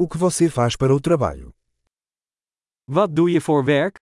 O 0.00 0.06
que 0.06 0.16
você 0.16 0.48
faz 0.48 0.76
para 0.76 0.94
o 0.94 1.00
trabalho? 1.00 1.52
Wat 2.86 3.12
doe 3.12 3.32
je 3.32 3.40
voor 3.40 3.64
werk? 3.64 3.96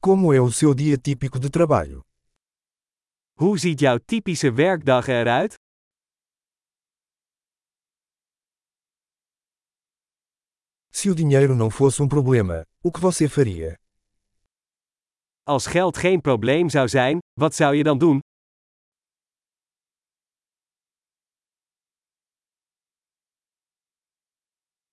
Como 0.00 0.32
é 0.32 0.40
o 0.40 0.50
seu 0.50 0.74
dia 0.74 0.96
típico 0.96 1.38
de 1.38 1.50
trabalho? 1.50 2.00
Hoe 3.38 3.58
ziet 3.58 3.80
jouw 3.80 3.98
typische 3.98 4.50
werkdag 4.50 5.08
eruit? 5.08 5.54
Se 10.90 11.10
o 11.10 11.14
dinheiro 11.14 11.54
não 11.54 11.70
fosse 11.70 12.02
um 12.02 12.08
problema, 12.08 12.64
o 12.82 12.90
que 12.90 13.00
você 13.00 13.28
faria? 13.28 13.76
Als 15.46 15.66
geld 15.66 15.98
geen 15.98 16.20
probleem 16.20 16.70
zou 16.70 16.88
zijn, 16.88 17.18
wat 17.38 17.54
zou 17.54 17.74
je 17.74 17.82
dan 17.84 17.98
doen? 17.98 18.20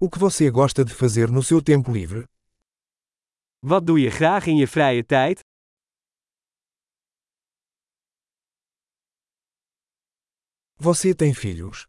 O 0.04 0.10
que 0.10 0.18
você 0.18 0.50
gosta 0.50 0.84
de 0.84 0.96
fazer 0.96 1.30
no 1.30 1.44
seu 1.44 1.62
tempo 1.62 1.92
livre? 1.92 2.26
Wat 3.64 3.86
doe 3.86 4.00
je 4.02 4.10
graag 4.10 4.48
in 4.48 4.58
je 4.58 4.66
vrije 4.66 5.04
tijd? 5.06 5.40
Você 10.80 11.14
tem 11.16 11.34
filhos? 11.36 11.86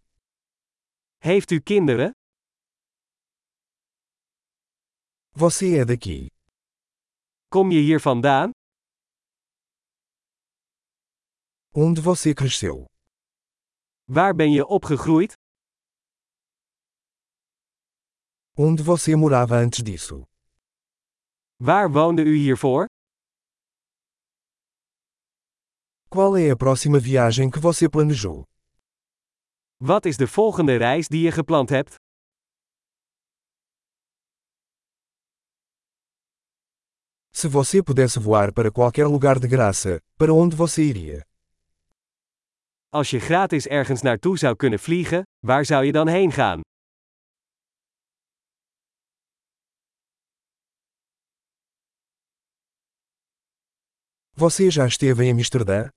Heeft 1.23 1.51
u 1.51 1.61
kinderen? 1.63 2.11
Você 5.35 5.79
é 5.79 5.85
daqui? 5.87 6.27
Kom 7.49 7.71
je 7.71 7.81
hier 7.81 8.01
vandaan? 8.01 8.51
Onde 11.75 12.03
você 12.03 12.35
cresceu? 12.35 12.85
Waar 14.05 14.35
ben 14.35 14.53
je 14.53 14.67
opgegroeid? 14.67 15.33
Onde 18.55 18.83
você 18.83 19.17
morava 19.17 19.57
antes 19.57 19.83
disso? 19.83 20.27
Waar 21.59 21.89
woonde 21.91 22.23
u 22.23 22.35
hiervoor? 22.35 22.85
Qual 26.11 26.37
é 26.37 26.51
a 26.51 26.57
próxima 26.57 26.99
viagem 26.99 27.51
que 27.51 27.59
você 27.59 27.89
planejou? 27.89 28.45
Wat 29.81 30.05
is 30.05 30.17
de 30.19 30.27
volgende 30.27 30.77
reis 30.77 31.09
die 31.09 31.23
je 31.23 31.33
gepland 31.33 31.71
hebt? 31.71 31.95
Se 37.31 37.49
você 37.49 37.83
pudesse 37.83 38.21
voar 38.21 38.53
para 38.53 38.71
qualquer 38.71 39.07
lugar 39.07 39.39
de 39.39 39.49
graça, 39.49 39.99
para 40.19 40.35
onde 40.35 40.55
você 40.55 40.83
iria? 40.83 41.25
Als 42.91 43.11
je 43.11 43.19
gratis 43.19 43.67
ergens 43.67 44.03
naartoe 44.03 44.39
zou 44.39 44.57
kunnen 44.57 44.79
vliegen, 44.79 45.23
waar 45.41 45.65
zou 45.65 45.85
je 45.85 45.93
dan 45.93 46.09
heen 46.09 46.33
gaan? 46.33 46.61
Você 54.45 54.69
já 54.73 54.85
esteve 54.89 55.25
em 55.25 55.31
Amsterdã? 55.31 55.89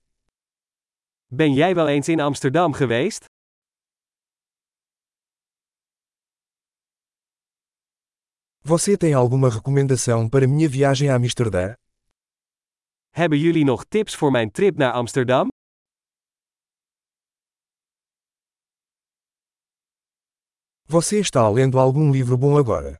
Ben 1.31 1.53
jij 1.53 1.73
wel 1.73 1.87
eens 1.87 2.07
in 2.07 2.19
Amsterdam 2.19 2.73
geweest? 2.73 3.25
Você 8.61 8.95
tem 8.97 9.15
alguma 9.15 9.49
recomendação 9.49 10.29
para 10.29 10.47
minha 10.47 10.69
viagem 10.69 11.09
a 11.09 11.15
Amsterdã? 11.15 11.73
Hebben 13.09 13.39
jullie 13.39 13.63
nog 13.63 13.83
tips 13.85 14.15
voor 14.15 14.31
mijn 14.31 14.51
trip 14.51 14.77
naar 14.77 14.93
Amsterdam? 14.93 15.47
Você 20.87 21.19
está 21.19 21.49
lendo 21.49 21.79
algum 21.79 22.11
livro 22.11 22.37
bom 22.37 22.57
agora? 22.57 22.99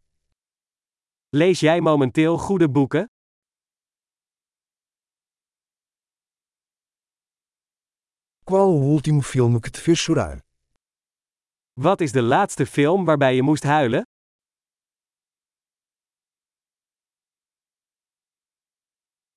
Lees 1.30 1.60
jij 1.60 1.82
momenteel 1.82 2.38
goede 2.38 2.70
boeken? 2.70 3.15
Qual 8.48 8.70
o 8.70 8.84
último 8.94 9.24
filme 9.24 9.60
que 9.60 9.72
te 9.72 9.82
fez 9.82 10.00
chorar? 10.00 10.40
Wat 11.76 12.02
is 12.02 12.12
de 12.12 12.22
laatste 12.22 12.66
film 12.66 13.06
waarbij 13.06 13.36
je 13.36 13.42
moest 13.42 13.64
huilen? 13.64 14.04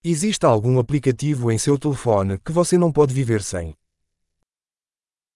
Existe 0.05 0.47
algum 0.47 0.79
aplicativo 0.79 1.51
em 1.51 1.59
seu 1.59 1.79
telefone 1.79 2.39
que 2.39 2.53
você 2.53 2.77
não 2.77 2.93
pode 2.93 3.15
viver 3.15 3.43
sem? 3.43 3.75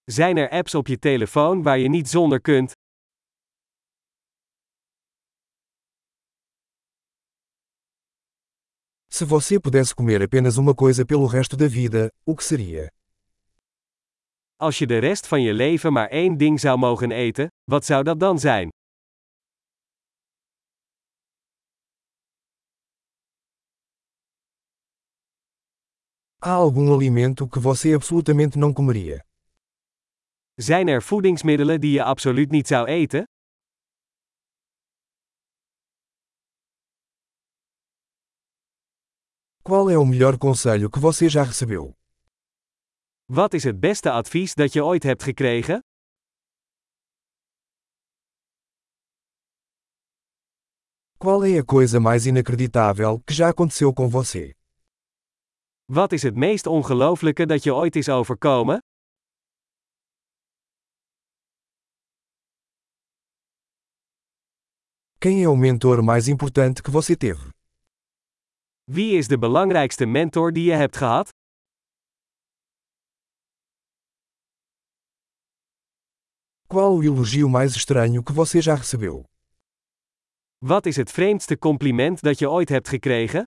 Zijn 0.05 0.37
er 0.37 0.51
apps 0.51 0.75
op 0.75 0.87
je 0.87 0.99
telefoon 0.99 1.63
waar 1.63 1.79
je 1.79 1.89
niet 1.89 2.09
zonder 2.09 2.41
kunt? 2.41 2.73
Se 9.09 9.27
você 9.27 9.61
pudesse 9.61 9.95
comer 9.95 10.23
apenas 10.23 10.57
uma 10.57 10.75
coisa 10.75 11.05
pelo 11.07 11.27
resto 11.27 11.57
da 11.57 11.69
vida, 11.69 12.11
o 12.27 12.35
que 12.35 12.45
seria? 12.45 12.93
Als 14.63 14.79
je 14.79 14.87
de 14.87 14.99
rest 14.99 15.27
van 15.27 15.43
je 15.43 15.55
leven 15.55 15.93
maar 15.93 16.09
één 16.09 16.37
ding 16.37 16.61
zou 16.61 16.79
mogen 16.79 17.11
eten, 17.11 17.47
wat 17.71 17.85
zou 17.85 18.03
dat 18.05 18.21
dan 18.21 18.39
zijn? 18.39 18.69
Há 26.39 26.55
algum 26.55 26.93
alimento 26.93 27.49
que 27.49 27.61
você 27.61 27.95
absolutamente 27.95 28.59
não 28.59 28.73
comeria? 28.73 29.25
Zijn 30.55 30.89
er 30.89 31.03
voedingsmiddelen 31.03 31.81
die 31.81 31.93
je 31.93 32.03
absoluut 32.03 32.51
niet 32.51 32.67
zou 32.67 32.87
eten? 32.87 33.25
Qual 39.63 39.91
é 39.91 39.99
o 39.99 40.05
melhor 40.05 40.39
conselho 40.39 40.91
que 40.91 41.01
você 41.01 41.29
já 41.29 41.43
recebeu? 41.43 42.02
Wat 43.35 43.53
is 43.55 43.65
het 43.65 43.81
beste 43.81 44.11
advies 44.11 44.55
dat 44.55 44.73
je 44.73 44.85
ooit 44.85 45.03
hebt 45.03 45.23
gekregen? 45.23 45.81
Qual 51.19 51.45
é 51.45 51.59
a 51.59 51.65
coisa 51.65 52.01
mais 52.01 52.27
inacreditável 52.27 53.21
que 53.25 53.35
já 53.35 53.49
aconteceu 53.49 53.93
com 53.93 54.09
você? 54.11 54.53
Wat 55.85 56.13
is 56.13 56.23
het 56.23 56.37
meest 56.37 56.67
ongelooflijke 56.67 57.47
dat 57.47 57.63
je 57.63 57.75
ooit 57.75 57.97
is 57.97 58.09
overkomen? 58.09 58.79
Quem 65.19 65.43
é 65.43 65.49
o 65.49 65.57
mentor 65.57 66.03
mais 66.03 66.29
importante 66.29 66.83
que 66.83 66.91
você 66.91 67.17
teve? 67.17 67.51
Wie 68.85 69.17
is 69.17 69.29
de 69.29 69.39
belangrijkste 69.39 70.07
mentor 70.07 70.53
die 70.53 70.65
je 70.65 70.77
hebt 70.77 70.97
gehad? 70.97 71.42
Qual 76.73 76.97
o 76.97 77.05
elogio 77.05 77.51
mais 77.51 77.77
estranho 77.77 78.25
que 78.25 78.33
você 78.33 78.63
já 78.63 78.75
recebeu? 78.75 79.27
Wat 80.59 80.87
is 80.87 80.97
het 80.97 81.11
vreemdste 81.11 81.59
compliment 81.59 82.23
dat 82.23 82.39
je 82.39 82.51
ooit 82.51 82.69
hebt 82.69 82.89
gekregen? 82.89 83.43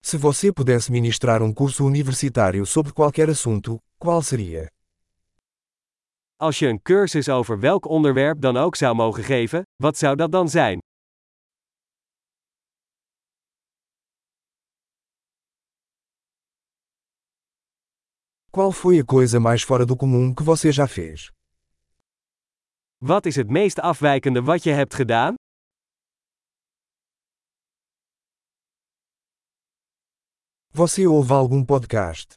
Se 0.00 0.18
você 0.18 0.52
pudesse 0.52 0.90
ministrar 0.92 1.42
um 1.42 1.54
curso 1.54 1.86
universitário 1.86 2.66
sobre 2.66 2.92
qualquer 2.92 3.30
assunto, 3.30 3.78
qual 3.98 4.20
seria? 4.22 4.66
Als 6.36 6.58
je 6.58 6.66
een 6.66 6.82
cursus 6.82 7.28
over 7.28 7.60
welk 7.60 7.86
onderwerp 7.86 8.40
dan 8.40 8.56
ook 8.56 8.76
zou 8.76 8.94
mogen 8.94 9.24
geven, 9.24 9.62
wat 9.82 9.96
zou 9.98 10.16
dat 10.16 10.32
dan 10.32 10.48
zijn? 10.48 10.78
Qual 18.54 18.70
foi 18.70 18.98
a 18.98 19.04
coisa 19.04 19.40
mais 19.40 19.62
fora 19.62 19.86
do 19.86 19.96
comum 19.96 20.34
que 20.34 20.42
você 20.42 20.70
já 20.70 20.86
fez? 20.86 21.30
Wat 22.98 23.26
is 23.26 23.36
het 23.36 23.50
meest 23.50 23.78
afwijkende 23.80 24.42
wat 24.42 24.62
je 24.62 24.70
hebt 24.70 24.94
gedaan? 24.94 25.34
Você 30.70 31.06
ouve 31.06 31.32
algum 31.32 31.64
podcast? 31.64 32.34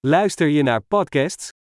Luister 0.00 0.48
je 0.48 0.62
naar 0.62 0.82
podcasts? 0.82 1.59